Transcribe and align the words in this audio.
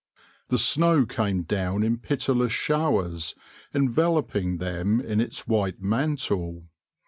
The 0.47 0.57
snow 0.57 1.05
came 1.05 1.43
down 1.43 1.83
in 1.83 1.99
pitiless 1.99 2.51
showers, 2.51 3.35
enveloping 3.71 4.57
them 4.57 4.99
in 4.99 5.21
its 5.21 5.47
white 5.47 5.79
mantle. 5.79 6.63